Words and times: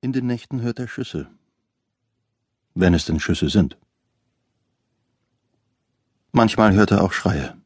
In 0.00 0.12
den 0.12 0.26
Nächten 0.26 0.62
hört 0.62 0.78
er 0.78 0.86
Schüsse. 0.86 1.26
Wenn 2.74 2.94
es 2.94 3.04
denn 3.04 3.18
Schüsse 3.18 3.48
sind. 3.48 3.76
Manchmal 6.30 6.72
hört 6.74 6.92
er 6.92 7.02
auch 7.02 7.12
Schreie. 7.12 7.56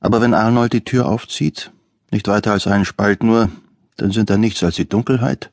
Aber 0.00 0.22
wenn 0.22 0.32
Arnold 0.32 0.72
die 0.72 0.82
Tür 0.82 1.06
aufzieht, 1.06 1.72
nicht 2.10 2.26
weiter 2.26 2.52
als 2.52 2.66
einen 2.66 2.86
Spalt 2.86 3.22
nur, 3.22 3.50
dann 3.96 4.12
sind 4.12 4.30
da 4.30 4.38
nichts 4.38 4.62
als 4.62 4.76
die 4.76 4.88
Dunkelheit 4.88 5.52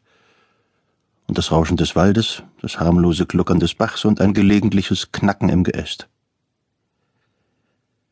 und 1.28 1.38
das 1.38 1.51
Rauschen 1.51 1.76
des 1.76 1.97
Waldes, 1.97 2.44
das 2.62 2.79
harmlose 2.79 3.26
Gluckern 3.26 3.60
des 3.60 3.76
Bachs 3.76 4.06
und 4.06 4.22
ein 4.22 4.33
gelegentliches 4.33 5.12
Knacken 5.12 5.49
im 5.49 5.65
Geäst. 5.65 6.08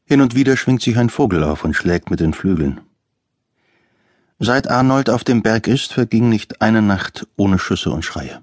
Hin 0.04 0.20
und 0.20 0.36
wieder 0.36 0.58
schwingt 0.58 0.82
sich 0.82 0.98
ein 0.98 1.10
Vogel 1.10 1.46
auf 1.46 1.64
und 1.64 1.74
schlägt 1.74 2.12
mit 2.12 2.20
den 2.20 2.34
Flügeln. 2.34 2.82
Seit 4.40 4.70
Arnold 4.70 5.10
auf 5.10 5.24
dem 5.24 5.42
Berg 5.42 5.68
ist, 5.68 5.94
verging 5.94 6.30
nicht 6.30 6.62
eine 6.62 6.84
Nacht 6.84 7.26
ohne 7.38 7.58
Schüsse 7.58 7.90
und 7.90 8.06
Schreie. 8.06 8.42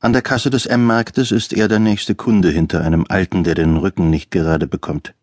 An 0.00 0.12
der 0.12 0.20
Kasse 0.22 0.50
des 0.50 0.66
M-Marktes 0.66 1.30
ist 1.30 1.54
er 1.54 1.68
der 1.68 1.78
nächste 1.78 2.14
Kunde 2.14 2.50
hinter 2.50 2.82
einem 2.82 3.06
Alten, 3.08 3.42
der 3.42 3.54
den 3.54 3.78
Rücken 3.78 4.10
nicht 4.10 4.30
gerade 4.30 4.66
bekommt. 4.66 5.14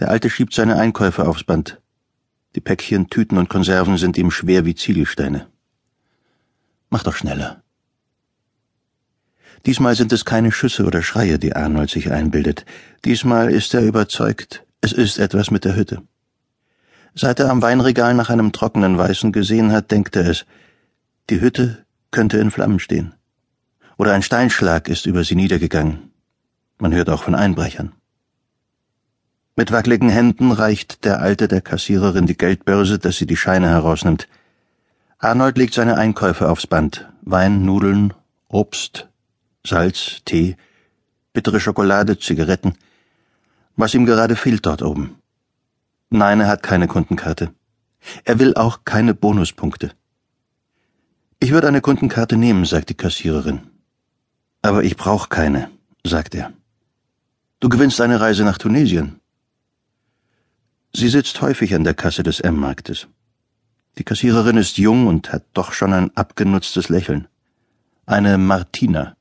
Der 0.00 0.08
Alte 0.08 0.28
schiebt 0.28 0.54
seine 0.54 0.76
Einkäufe 0.76 1.28
aufs 1.28 1.44
Band. 1.44 1.80
Die 2.56 2.60
Päckchen, 2.60 3.08
Tüten 3.10 3.38
und 3.38 3.48
Konserven 3.48 3.96
sind 3.96 4.18
ihm 4.18 4.32
schwer 4.32 4.64
wie 4.64 4.74
Ziegelsteine. 4.74 5.46
Mach 6.90 7.04
doch 7.04 7.14
schneller. 7.14 7.62
Diesmal 9.66 9.94
sind 9.94 10.12
es 10.12 10.24
keine 10.24 10.50
Schüsse 10.50 10.84
oder 10.84 11.02
Schreie, 11.02 11.38
die 11.38 11.54
Arnold 11.54 11.90
sich 11.90 12.10
einbildet. 12.10 12.66
Diesmal 13.04 13.50
ist 13.52 13.72
er 13.72 13.82
überzeugt, 13.82 14.64
es 14.80 14.92
ist 14.92 15.18
etwas 15.18 15.50
mit 15.50 15.64
der 15.64 15.76
Hütte. 15.76 16.02
Seit 17.16 17.38
er 17.38 17.48
am 17.50 17.62
Weinregal 17.62 18.14
nach 18.14 18.28
einem 18.28 18.50
trockenen 18.50 18.98
Weißen 18.98 19.30
gesehen 19.30 19.70
hat, 19.72 19.92
denkt 19.92 20.16
er 20.16 20.26
es. 20.26 20.46
Die 21.30 21.40
Hütte 21.40 21.84
könnte 22.10 22.38
in 22.38 22.50
Flammen 22.50 22.80
stehen. 22.80 23.14
Oder 23.96 24.12
ein 24.12 24.22
Steinschlag 24.22 24.88
ist 24.88 25.06
über 25.06 25.22
sie 25.22 25.36
niedergegangen. 25.36 26.10
Man 26.78 26.92
hört 26.92 27.08
auch 27.08 27.22
von 27.22 27.36
Einbrechern. 27.36 27.92
Mit 29.54 29.70
wackeligen 29.70 30.08
Händen 30.08 30.50
reicht 30.50 31.04
der 31.04 31.20
Alte 31.20 31.46
der 31.46 31.60
Kassiererin 31.60 32.26
die 32.26 32.36
Geldbörse, 32.36 32.98
dass 32.98 33.18
sie 33.18 33.26
die 33.26 33.36
Scheine 33.36 33.68
herausnimmt. 33.68 34.26
Arnold 35.18 35.56
legt 35.56 35.74
seine 35.74 35.96
Einkäufe 35.96 36.48
aufs 36.48 36.66
Band. 36.66 37.08
Wein, 37.22 37.64
Nudeln, 37.64 38.12
Obst, 38.48 39.08
Salz, 39.64 40.22
Tee, 40.24 40.56
bittere 41.32 41.60
Schokolade, 41.60 42.18
Zigaretten. 42.18 42.74
Was 43.76 43.94
ihm 43.94 44.04
gerade 44.04 44.34
fehlt 44.34 44.66
dort 44.66 44.82
oben. 44.82 45.16
Nein, 46.16 46.38
er 46.38 46.46
hat 46.46 46.62
keine 46.62 46.86
Kundenkarte. 46.86 47.52
Er 48.22 48.38
will 48.38 48.54
auch 48.54 48.84
keine 48.84 49.14
Bonuspunkte. 49.14 49.90
Ich 51.40 51.50
würde 51.50 51.66
eine 51.66 51.80
Kundenkarte 51.80 52.36
nehmen, 52.36 52.64
sagt 52.66 52.90
die 52.90 52.94
Kassiererin. 52.94 53.62
Aber 54.62 54.84
ich 54.84 54.96
brauche 54.96 55.28
keine, 55.28 55.72
sagt 56.04 56.36
er. 56.36 56.52
Du 57.58 57.68
gewinnst 57.68 58.00
eine 58.00 58.20
Reise 58.20 58.44
nach 58.44 58.58
Tunesien. 58.58 59.18
Sie 60.92 61.08
sitzt 61.08 61.40
häufig 61.40 61.74
an 61.74 61.82
der 61.82 61.94
Kasse 61.94 62.22
des 62.22 62.38
M-Marktes. 62.38 63.08
Die 63.98 64.04
Kassiererin 64.04 64.56
ist 64.56 64.78
jung 64.78 65.08
und 65.08 65.32
hat 65.32 65.42
doch 65.52 65.72
schon 65.72 65.92
ein 65.92 66.16
abgenutztes 66.16 66.90
Lächeln. 66.90 67.26
Eine 68.06 68.38
Martina. 68.38 69.16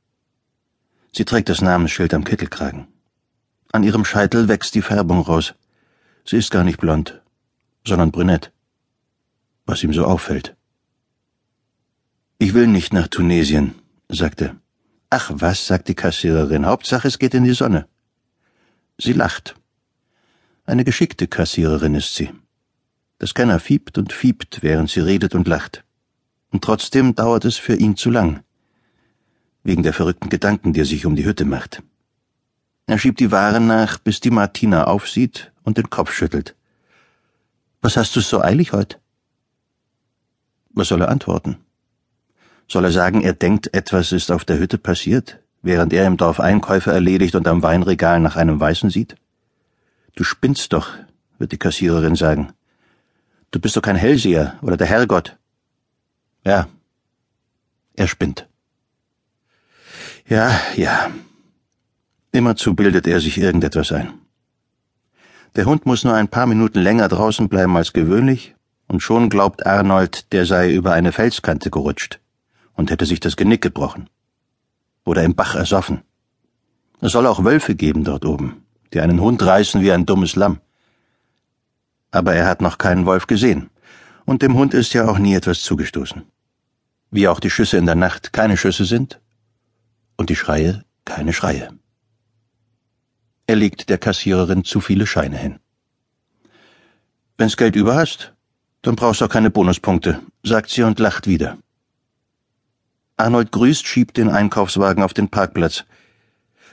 Sie 1.12 1.26
trägt 1.26 1.50
das 1.50 1.62
Namensschild 1.62 2.14
am 2.14 2.24
Kittelkragen. 2.24 2.86
An 3.72 3.82
ihrem 3.82 4.06
Scheitel 4.06 4.48
wächst 4.48 4.76
die 4.76 4.84
Färbung 4.84 5.22
raus. 5.22 5.56
Sie 6.26 6.38
ist 6.38 6.52
gar 6.52 6.64
nicht 6.64 6.80
blond, 6.80 7.22
sondern 7.86 8.12
brünett. 8.12 8.52
Was 9.66 9.84
ihm 9.84 9.94
so 9.94 10.06
auffällt. 10.06 10.56
Ich 12.38 12.54
will 12.54 12.68
nicht 12.68 12.94
nach 12.94 13.08
Tunesien, 13.08 13.76
sagte. 14.10 14.56
Ach 15.10 15.32
was, 15.34 15.68
sagt 15.68 15.88
die 15.88 15.96
Kassiererin, 15.96 16.66
Hauptsache 16.66 17.08
es 17.08 17.20
geht 17.20 17.34
in 17.34 17.44
die 17.44 17.54
Sonne. 17.54 17.88
Sie 18.98 19.14
lacht. 19.14 19.56
Eine 20.66 20.84
geschickte 20.84 21.28
Kassiererin 21.28 21.96
ist 21.96 22.16
sie. 22.16 22.30
Der 23.20 23.28
Scanner 23.28 23.60
fiebt 23.60 23.98
und 23.98 24.12
fiebt, 24.12 24.64
während 24.64 24.90
sie 24.90 25.02
redet 25.02 25.36
und 25.36 25.48
lacht. 25.48 25.84
Und 26.52 26.64
trotzdem 26.64 27.16
dauert 27.16 27.46
es 27.46 27.58
für 27.58 27.76
ihn 27.76 27.96
zu 27.96 28.10
lang. 28.10 28.44
Wegen 29.64 29.84
der 29.84 29.94
verrückten 29.94 30.30
Gedanken, 30.30 30.74
die 30.74 30.82
er 30.82 30.86
sich 30.86 31.06
um 31.06 31.16
die 31.16 31.26
Hütte 31.26 31.46
macht. 31.46 31.84
Er 32.94 33.00
schiebt 33.00 33.20
die 33.20 33.32
Ware 33.32 33.60
nach, 33.60 33.98
bis 33.98 34.20
die 34.20 34.30
Martina 34.30 34.84
aufsieht 34.84 35.52
und 35.64 35.80
den 35.80 35.90
Kopf 35.90 36.14
schüttelt. 36.14 36.54
Was 37.82 37.98
hast 37.98 38.16
du 38.16 38.20
so 38.20 38.40
eilig 38.40 38.72
heut? 38.72 39.00
Was 40.70 40.90
soll 40.90 41.02
er 41.02 41.10
antworten? 41.10 41.58
Soll 42.68 42.86
er 42.86 42.92
sagen, 42.92 43.24
er 43.24 43.34
denkt, 43.34 43.74
etwas 43.74 44.12
ist 44.12 44.32
auf 44.32 44.46
der 44.46 44.60
Hütte 44.60 44.78
passiert, 44.78 45.40
während 45.64 45.92
er 45.92 46.06
im 46.06 46.18
Dorf 46.18 46.40
Einkäufe 46.40 46.92
erledigt 46.92 47.34
und 47.34 47.48
am 47.48 47.64
Weinregal 47.64 48.20
nach 48.20 48.36
einem 48.36 48.60
Weißen 48.60 48.92
sieht? 48.92 49.16
Du 50.14 50.24
spinnst 50.24 50.72
doch, 50.72 50.92
wird 51.40 51.52
die 51.52 51.58
Kassiererin 51.58 52.16
sagen. 52.16 52.54
Du 53.50 53.60
bist 53.60 53.76
doch 53.76 53.82
kein 53.82 53.96
Hellseher 53.96 54.60
oder 54.62 54.78
der 54.78 54.86
Herrgott. 54.86 55.36
Ja, 56.46 56.68
er 57.96 58.08
spinnt. 58.08 58.48
Ja, 60.28 60.62
ja. 60.76 61.10
Immerzu 62.36 62.74
bildet 62.74 63.06
er 63.06 63.20
sich 63.20 63.38
irgendetwas 63.38 63.92
ein. 63.92 64.12
Der 65.56 65.66
Hund 65.66 65.86
muss 65.86 66.04
nur 66.04 66.16
ein 66.16 66.28
paar 66.28 66.48
Minuten 66.48 66.80
länger 66.80 67.08
draußen 67.08 67.48
bleiben 67.48 67.78
als 67.78 67.94
gewöhnlich, 67.94 68.56
und 68.88 69.02
schon 69.02 69.30
glaubt 69.30 69.68
Arnold, 69.68 70.34
der 70.34 70.48
sei 70.48 70.74
über 70.74 70.94
eine 70.94 71.12
Felskante 71.12 71.70
gerutscht 71.70 72.20
und 72.74 72.90
hätte 72.90 73.06
sich 73.06 73.20
das 73.20 73.36
Genick 73.36 73.62
gebrochen. 73.62 74.10
Oder 75.06 75.24
im 75.24 75.36
Bach 75.36 75.54
ersoffen. 75.54 76.02
Es 77.02 77.12
soll 77.12 77.28
auch 77.28 77.44
Wölfe 77.44 77.76
geben 77.76 78.04
dort 78.04 78.26
oben, 78.26 78.66
die 78.94 79.00
einen 79.00 79.22
Hund 79.22 79.46
reißen 79.46 79.82
wie 79.82 79.92
ein 79.92 80.08
dummes 80.08 80.36
Lamm. 80.36 80.60
Aber 82.10 82.34
er 82.34 82.48
hat 82.48 82.62
noch 82.62 82.80
keinen 82.80 83.06
Wolf 83.06 83.28
gesehen, 83.28 83.70
und 84.26 84.42
dem 84.42 84.56
Hund 84.56 84.74
ist 84.74 84.94
ja 84.94 85.08
auch 85.08 85.20
nie 85.20 85.36
etwas 85.36 85.62
zugestoßen. 85.62 86.24
Wie 87.12 87.28
auch 87.28 87.40
die 87.40 87.52
Schüsse 87.52 87.78
in 87.78 87.86
der 87.86 87.96
Nacht 87.96 88.34
keine 88.34 88.58
Schüsse 88.58 88.86
sind 88.86 89.22
und 90.18 90.32
die 90.32 90.36
Schreie 90.36 90.84
keine 91.06 91.32
Schreie. 91.32 91.70
Er 93.46 93.56
legt 93.56 93.90
der 93.90 93.98
Kassiererin 93.98 94.64
zu 94.64 94.80
viele 94.80 95.06
Scheine 95.06 95.38
hin. 95.38 95.60
Wenn's 97.38 97.58
Geld 97.58 97.76
über 97.76 97.96
hast, 97.96 98.34
dann 98.84 98.96
brauchst 98.96 99.22
du 99.22 99.26
auch 99.26 99.30
keine 99.30 99.50
Bonuspunkte, 99.50 100.22
sagt 100.44 100.70
sie 100.70 100.84
und 100.84 101.00
lacht 101.00 101.28
wieder. 101.28 101.58
Arnold 103.18 103.52
grüßt, 103.52 103.86
schiebt 103.86 104.18
den 104.18 104.30
Einkaufswagen 104.30 105.04
auf 105.04 105.14
den 105.14 105.30
Parkplatz. 105.30 105.84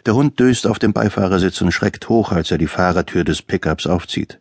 Der 0.07 0.15
Hund 0.15 0.39
döst 0.41 0.67
auf 0.67 0.79
dem 0.79 0.93
Beifahrersitz 0.93 1.61
und 1.61 1.73
schreckt 1.73 2.09
hoch, 2.09 2.33
als 2.33 2.51
er 2.51 2.59
die 2.59 2.67
Fahrertür 2.67 3.25
des 3.25 3.43
Pickups 3.43 3.87
aufzieht. 3.87 4.41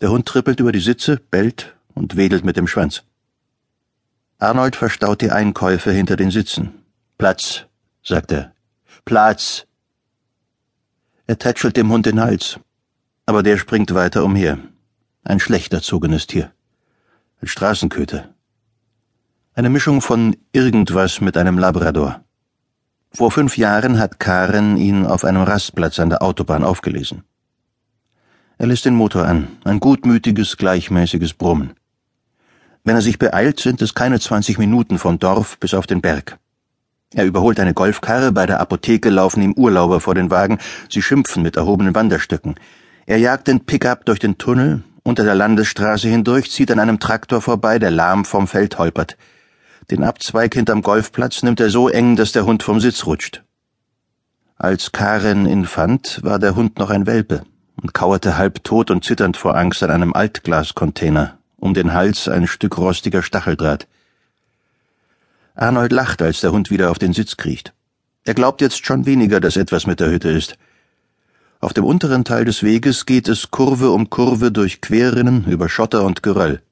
Der 0.00 0.10
Hund 0.10 0.26
trippelt 0.26 0.58
über 0.58 0.72
die 0.72 0.80
Sitze, 0.80 1.20
bellt 1.30 1.76
und 1.94 2.16
wedelt 2.16 2.44
mit 2.44 2.56
dem 2.56 2.66
Schwanz. 2.66 3.04
Arnold 4.38 4.74
verstaut 4.74 5.20
die 5.20 5.30
Einkäufe 5.30 5.92
hinter 5.92 6.16
den 6.16 6.32
Sitzen. 6.32 6.82
Platz, 7.16 7.66
sagt 8.02 8.32
er. 8.32 8.52
Platz. 9.04 9.66
Er 11.32 11.38
tätschelt 11.38 11.78
dem 11.78 11.90
Hund 11.90 12.04
den 12.04 12.20
Hals. 12.20 12.60
Aber 13.24 13.42
der 13.42 13.56
springt 13.56 13.94
weiter 13.94 14.22
umher. 14.22 14.58
Ein 15.24 15.40
schlecht 15.40 15.72
erzogenes 15.72 16.26
Tier. 16.26 16.52
Ein 17.40 17.48
Straßenköter. 17.48 18.34
Eine 19.54 19.70
Mischung 19.70 20.02
von 20.02 20.36
irgendwas 20.52 21.22
mit 21.22 21.38
einem 21.38 21.56
Labrador. 21.56 22.22
Vor 23.12 23.30
fünf 23.30 23.56
Jahren 23.56 23.98
hat 23.98 24.20
Karen 24.20 24.76
ihn 24.76 25.06
auf 25.06 25.24
einem 25.24 25.40
Rastplatz 25.40 25.98
an 26.00 26.10
der 26.10 26.20
Autobahn 26.20 26.64
aufgelesen. 26.64 27.22
Er 28.58 28.66
lässt 28.66 28.84
den 28.84 28.94
Motor 28.94 29.24
an, 29.24 29.48
ein 29.64 29.80
gutmütiges, 29.80 30.58
gleichmäßiges 30.58 31.32
Brummen. 31.32 31.72
Wenn 32.84 32.96
er 32.96 33.00
sich 33.00 33.18
beeilt, 33.18 33.58
sind 33.58 33.80
es 33.80 33.94
keine 33.94 34.20
zwanzig 34.20 34.58
Minuten 34.58 34.98
vom 34.98 35.18
Dorf 35.18 35.58
bis 35.58 35.72
auf 35.72 35.86
den 35.86 36.02
Berg. 36.02 36.38
Er 37.14 37.26
überholt 37.26 37.60
eine 37.60 37.74
Golfkarre, 37.74 38.32
bei 38.32 38.46
der 38.46 38.60
Apotheke 38.60 39.10
laufen 39.10 39.42
ihm 39.42 39.52
Urlauber 39.52 40.00
vor 40.00 40.14
den 40.14 40.30
Wagen, 40.30 40.58
sie 40.88 41.02
schimpfen 41.02 41.42
mit 41.42 41.56
erhobenen 41.56 41.94
Wanderstöcken. 41.94 42.54
Er 43.04 43.18
jagt 43.18 43.48
den 43.48 43.66
Pickup 43.66 44.06
durch 44.06 44.18
den 44.18 44.38
Tunnel, 44.38 44.82
unter 45.02 45.24
der 45.24 45.34
Landesstraße 45.34 46.08
hindurch, 46.08 46.50
zieht 46.50 46.70
an 46.70 46.78
einem 46.78 47.00
Traktor 47.00 47.42
vorbei, 47.42 47.78
der 47.78 47.90
lahm 47.90 48.24
vom 48.24 48.48
Feld 48.48 48.78
holpert. 48.78 49.16
Den 49.90 50.04
Abzweig 50.04 50.54
hinterm 50.54 50.82
Golfplatz 50.82 51.42
nimmt 51.42 51.60
er 51.60 51.68
so 51.68 51.88
eng, 51.88 52.16
dass 52.16 52.32
der 52.32 52.46
Hund 52.46 52.62
vom 52.62 52.80
Sitz 52.80 53.04
rutscht. 53.04 53.42
Als 54.56 54.92
Karen 54.92 55.46
ihn 55.46 55.66
fand, 55.66 56.20
war 56.22 56.38
der 56.38 56.54
Hund 56.54 56.78
noch 56.78 56.90
ein 56.90 57.06
Welpe 57.06 57.42
und 57.74 57.92
kauerte 57.92 58.38
halbtot 58.38 58.90
und 58.90 59.04
zitternd 59.04 59.36
vor 59.36 59.56
Angst 59.56 59.82
an 59.82 59.90
einem 59.90 60.14
Altglascontainer, 60.14 61.36
um 61.56 61.74
den 61.74 61.92
Hals 61.92 62.28
ein 62.28 62.46
Stück 62.46 62.78
rostiger 62.78 63.22
Stacheldraht. 63.22 63.88
Arnold 65.54 65.92
lacht, 65.92 66.22
als 66.22 66.40
der 66.40 66.52
Hund 66.52 66.70
wieder 66.70 66.90
auf 66.90 66.98
den 66.98 67.12
Sitz 67.12 67.36
kriecht. 67.36 67.74
Er 68.24 68.34
glaubt 68.34 68.60
jetzt 68.60 68.86
schon 68.86 69.06
weniger, 69.06 69.40
dass 69.40 69.56
etwas 69.56 69.86
mit 69.86 70.00
der 70.00 70.10
Hütte 70.10 70.30
ist. 70.30 70.56
Auf 71.60 71.72
dem 71.72 71.84
unteren 71.84 72.24
Teil 72.24 72.44
des 72.44 72.62
Weges 72.62 73.06
geht 73.06 73.28
es 73.28 73.50
Kurve 73.50 73.90
um 73.90 74.10
Kurve 74.10 74.50
durch 74.50 74.80
Querrinnen, 74.80 75.44
über 75.46 75.68
Schotter 75.68 76.04
und 76.04 76.22
Geröll. 76.22 76.62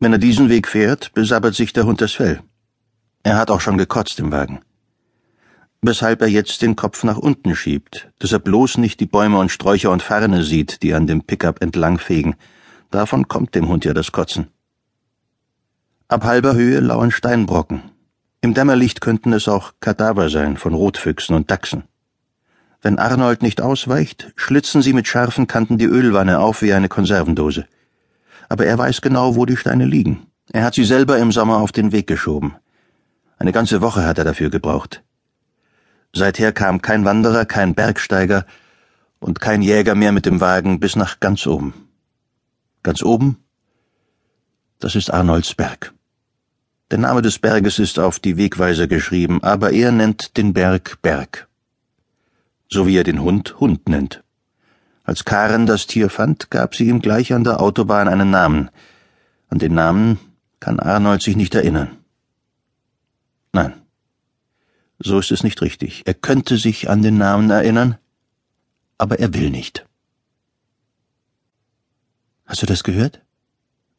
Wenn 0.00 0.12
er 0.12 0.18
diesen 0.18 0.48
Weg 0.48 0.68
fährt, 0.68 1.12
besabbert 1.14 1.54
sich 1.54 1.72
der 1.72 1.86
Hund 1.86 2.00
das 2.00 2.12
Fell. 2.12 2.40
Er 3.22 3.36
hat 3.38 3.50
auch 3.50 3.60
schon 3.60 3.78
gekotzt 3.78 4.18
im 4.18 4.32
Wagen. 4.32 4.60
Weshalb 5.82 6.22
er 6.22 6.28
jetzt 6.28 6.62
den 6.62 6.76
Kopf 6.76 7.04
nach 7.04 7.18
unten 7.18 7.54
schiebt, 7.54 8.10
dass 8.18 8.32
er 8.32 8.38
bloß 8.38 8.78
nicht 8.78 9.00
die 9.00 9.06
Bäume 9.06 9.38
und 9.38 9.50
Sträucher 9.50 9.90
und 9.90 10.02
Farne 10.02 10.42
sieht, 10.42 10.82
die 10.82 10.94
an 10.94 11.06
dem 11.06 11.22
Pickup 11.22 11.62
entlangfegen. 11.62 12.36
Davon 12.90 13.28
kommt 13.28 13.54
dem 13.54 13.68
Hund 13.68 13.84
ja 13.84 13.92
das 13.92 14.10
Kotzen. 14.10 14.48
Ab 16.08 16.24
halber 16.24 16.54
Höhe 16.54 16.80
lauern 16.80 17.10
Steinbrocken. 17.10 17.93
Im 18.44 18.52
Dämmerlicht 18.52 19.00
könnten 19.00 19.32
es 19.32 19.48
auch 19.48 19.72
Kadaver 19.80 20.28
sein 20.28 20.58
von 20.58 20.74
Rotfüchsen 20.74 21.34
und 21.34 21.50
Dachsen. 21.50 21.84
Wenn 22.82 22.98
Arnold 22.98 23.40
nicht 23.40 23.62
ausweicht, 23.62 24.34
schlitzen 24.36 24.82
sie 24.82 24.92
mit 24.92 25.08
scharfen 25.08 25.46
Kanten 25.46 25.78
die 25.78 25.86
Ölwanne 25.86 26.40
auf 26.40 26.60
wie 26.60 26.74
eine 26.74 26.90
Konservendose. 26.90 27.64
Aber 28.50 28.66
er 28.66 28.76
weiß 28.76 29.00
genau, 29.00 29.34
wo 29.34 29.46
die 29.46 29.56
Steine 29.56 29.86
liegen. 29.86 30.26
Er 30.52 30.64
hat 30.64 30.74
sie 30.74 30.84
selber 30.84 31.16
im 31.16 31.32
Sommer 31.32 31.56
auf 31.56 31.72
den 31.72 31.90
Weg 31.90 32.06
geschoben. 32.06 32.54
Eine 33.38 33.52
ganze 33.52 33.80
Woche 33.80 34.04
hat 34.04 34.18
er 34.18 34.24
dafür 34.24 34.50
gebraucht. 34.50 35.02
Seither 36.12 36.52
kam 36.52 36.82
kein 36.82 37.06
Wanderer, 37.06 37.46
kein 37.46 37.74
Bergsteiger 37.74 38.44
und 39.20 39.40
kein 39.40 39.62
Jäger 39.62 39.94
mehr 39.94 40.12
mit 40.12 40.26
dem 40.26 40.42
Wagen 40.42 40.80
bis 40.80 40.96
nach 40.96 41.18
ganz 41.18 41.46
oben. 41.46 41.72
Ganz 42.82 43.02
oben? 43.02 43.38
Das 44.80 44.96
ist 44.96 45.10
Arnolds 45.10 45.54
Berg. 45.54 45.94
Der 46.94 47.00
Name 47.00 47.22
des 47.22 47.40
Berges 47.40 47.80
ist 47.80 47.98
auf 47.98 48.20
die 48.20 48.36
Wegweiser 48.36 48.86
geschrieben, 48.86 49.42
aber 49.42 49.72
er 49.72 49.90
nennt 49.90 50.36
den 50.36 50.52
Berg 50.52 51.02
Berg 51.02 51.48
so 52.74 52.86
wie 52.86 52.96
er 52.96 53.04
den 53.04 53.22
Hund 53.22 53.60
Hund 53.60 53.88
nennt. 53.88 54.22
Als 55.04 55.24
Karen 55.24 55.66
das 55.66 55.86
Tier 55.86 56.10
fand, 56.10 56.50
gab 56.50 56.74
sie 56.74 56.88
ihm 56.88 57.00
gleich 57.00 57.32
an 57.32 57.44
der 57.44 57.60
Autobahn 57.60 58.08
einen 58.08 58.30
Namen. 58.30 58.70
An 59.48 59.58
den 59.58 59.74
Namen 59.74 60.18
kann 60.60 60.80
Arnold 60.80 61.22
sich 61.22 61.36
nicht 61.36 61.54
erinnern. 61.54 61.96
Nein, 63.52 63.74
so 64.98 65.18
ist 65.18 65.30
es 65.30 65.44
nicht 65.44 65.62
richtig. 65.62 66.02
Er 66.06 66.14
könnte 66.14 66.56
sich 66.56 66.90
an 66.90 67.02
den 67.02 67.18
Namen 67.18 67.50
erinnern, 67.50 67.98
aber 68.98 69.18
er 69.20 69.34
will 69.34 69.50
nicht. 69.50 69.86
Hast 72.46 72.62
du 72.62 72.66
das 72.66 72.82
gehört? 72.82 73.20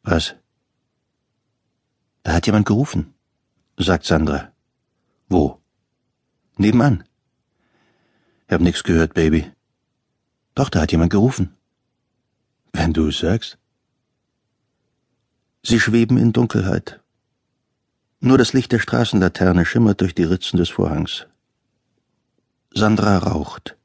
Was? 0.02 0.34
Da 2.26 2.32
hat 2.32 2.46
jemand 2.46 2.66
gerufen, 2.66 3.14
sagt 3.76 4.04
Sandra. 4.04 4.50
Wo? 5.28 5.60
Nebenan. 6.56 7.04
Ich 8.48 8.52
hab 8.52 8.60
nix 8.60 8.82
gehört, 8.82 9.14
Baby. 9.14 9.52
Doch, 10.56 10.68
da 10.68 10.80
hat 10.80 10.90
jemand 10.90 11.12
gerufen. 11.12 11.54
Wenn 12.72 12.92
du 12.92 13.06
es 13.06 13.20
sagst. 13.20 13.58
Sie 15.62 15.78
schweben 15.78 16.18
in 16.18 16.32
Dunkelheit. 16.32 17.00
Nur 18.18 18.38
das 18.38 18.52
Licht 18.52 18.72
der 18.72 18.80
Straßenlaterne 18.80 19.64
schimmert 19.64 20.00
durch 20.00 20.16
die 20.16 20.24
Ritzen 20.24 20.56
des 20.56 20.68
Vorhangs. 20.68 21.28
Sandra 22.74 23.18
raucht. 23.18 23.76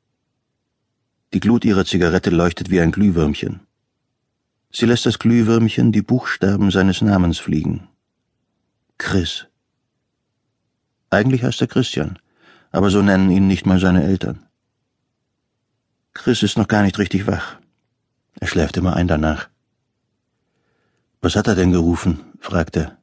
Die 1.35 1.39
Glut 1.39 1.63
ihrer 1.63 1.85
Zigarette 1.85 2.31
leuchtet 2.31 2.71
wie 2.71 2.81
ein 2.81 2.91
Glühwürmchen. 2.91 3.59
Sie 4.71 4.87
lässt 4.87 5.05
das 5.05 5.19
Glühwürmchen 5.19 5.91
die 5.91 6.01
Buchstaben 6.01 6.71
seines 6.71 7.03
Namens 7.03 7.37
fliegen. 7.37 7.87
Chris. 9.01 9.47
Eigentlich 11.09 11.43
heißt 11.43 11.59
er 11.59 11.67
Christian, 11.67 12.19
aber 12.71 12.91
so 12.91 13.01
nennen 13.01 13.31
ihn 13.31 13.47
nicht 13.47 13.65
mal 13.65 13.79
seine 13.79 14.03
Eltern. 14.03 14.45
Chris 16.13 16.43
ist 16.43 16.55
noch 16.55 16.67
gar 16.67 16.83
nicht 16.83 16.99
richtig 16.99 17.25
wach. 17.25 17.57
Er 18.39 18.47
schläft 18.47 18.77
immer 18.77 18.95
ein 18.95 19.07
danach. 19.07 19.49
Was 21.19 21.35
hat 21.35 21.47
er 21.47 21.55
denn 21.55 21.71
gerufen? 21.71 22.19
fragt 22.39 22.77
er. 22.77 22.97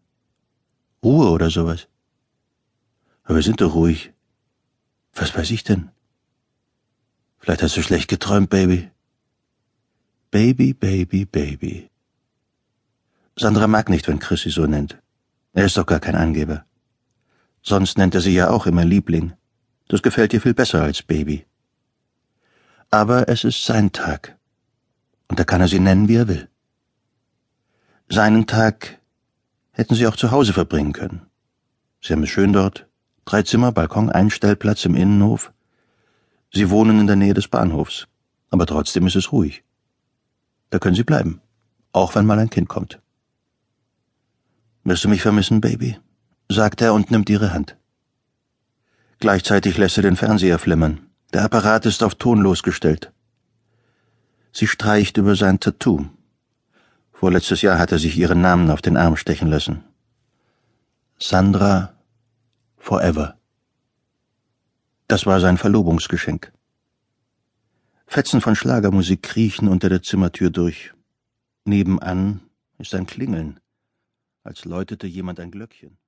Ruhe 1.02 1.30
oder 1.30 1.50
sowas. 1.50 1.88
Aber 3.24 3.34
wir 3.34 3.42
sind 3.42 3.60
doch 3.60 3.74
ruhig. 3.74 4.12
Was 5.14 5.36
weiß 5.36 5.50
ich 5.50 5.64
denn? 5.64 5.90
Vielleicht 7.40 7.62
hast 7.62 7.76
du 7.76 7.82
schlecht 7.82 8.08
geträumt, 8.08 8.50
Baby. 8.50 8.88
Baby, 10.30 10.74
Baby, 10.74 11.24
Baby. 11.24 11.90
Sandra 13.36 13.66
mag 13.66 13.88
nicht, 13.88 14.06
wenn 14.06 14.20
Chris 14.20 14.42
sie 14.42 14.50
so 14.50 14.66
nennt. 14.66 14.96
Er 15.58 15.64
ist 15.64 15.76
doch 15.76 15.86
gar 15.86 16.00
kein 16.00 16.14
Angeber. 16.14 16.64
Sonst 17.62 17.98
nennt 17.98 18.14
er 18.14 18.20
sie 18.20 18.34
ja 18.34 18.50
auch 18.50 18.66
immer 18.66 18.84
Liebling. 18.84 19.32
Das 19.88 20.02
gefällt 20.02 20.32
ihr 20.32 20.40
viel 20.40 20.54
besser 20.54 20.82
als 20.82 21.02
Baby 21.02 21.38
aber 22.90 23.28
es 23.28 23.44
ist 23.44 23.64
sein 23.64 23.92
Tag. 23.92 24.36
Und 25.28 25.38
da 25.38 25.44
kann 25.44 25.60
er 25.60 25.68
sie 25.68 25.80
nennen, 25.80 26.08
wie 26.08 26.16
er 26.16 26.28
will. 26.28 26.48
Seinen 28.08 28.46
Tag 28.46 28.98
hätten 29.72 29.94
sie 29.94 30.06
auch 30.06 30.16
zu 30.16 30.30
Hause 30.30 30.52
verbringen 30.52 30.92
können. 30.92 31.26
Sie 32.00 32.12
haben 32.12 32.22
es 32.22 32.30
schön 32.30 32.52
dort. 32.52 32.86
Drei 33.26 33.42
Zimmer, 33.42 33.72
Balkon, 33.72 34.08
Einstellplatz 34.10 34.84
im 34.86 34.94
Innenhof. 34.94 35.52
Sie 36.50 36.70
wohnen 36.70 37.00
in 37.00 37.06
der 37.06 37.16
Nähe 37.16 37.34
des 37.34 37.48
Bahnhofs. 37.48 38.08
Aber 38.50 38.64
trotzdem 38.64 39.06
ist 39.06 39.16
es 39.16 39.32
ruhig. 39.32 39.62
Da 40.70 40.78
können 40.78 40.96
sie 40.96 41.04
bleiben. 41.04 41.42
Auch 41.92 42.14
wenn 42.14 42.24
mal 42.24 42.38
ein 42.38 42.48
Kind 42.48 42.68
kommt. 42.68 43.00
Wirst 44.88 45.04
du 45.04 45.10
mich 45.10 45.20
vermissen, 45.20 45.60
Baby? 45.60 45.98
sagt 46.48 46.80
er 46.80 46.94
und 46.94 47.10
nimmt 47.10 47.28
ihre 47.28 47.52
Hand. 47.52 47.76
Gleichzeitig 49.18 49.76
lässt 49.76 49.98
er 49.98 50.02
den 50.02 50.16
Fernseher 50.16 50.58
flimmern. 50.58 51.10
Der 51.34 51.44
Apparat 51.44 51.84
ist 51.84 52.02
auf 52.02 52.14
tonlos 52.14 52.62
gestellt. 52.62 53.12
Sie 54.50 54.66
streicht 54.66 55.18
über 55.18 55.36
sein 55.36 55.60
Tattoo. 55.60 56.06
Vorletztes 57.12 57.60
Jahr 57.60 57.78
hat 57.78 57.92
er 57.92 57.98
sich 57.98 58.16
ihren 58.16 58.40
Namen 58.40 58.70
auf 58.70 58.80
den 58.80 58.96
Arm 58.96 59.16
stechen 59.16 59.48
lassen. 59.48 59.84
Sandra 61.18 61.92
Forever. 62.78 63.36
Das 65.06 65.26
war 65.26 65.38
sein 65.40 65.58
Verlobungsgeschenk. 65.58 66.50
Fetzen 68.06 68.40
von 68.40 68.56
Schlagermusik 68.56 69.22
kriechen 69.22 69.68
unter 69.68 69.90
der 69.90 70.02
Zimmertür 70.02 70.48
durch. 70.48 70.94
Nebenan 71.66 72.40
ist 72.78 72.94
ein 72.94 73.04
Klingeln, 73.04 73.60
als 74.48 74.64
läutete 74.64 75.06
jemand 75.06 75.40
ein 75.40 75.50
Glöckchen. 75.50 75.98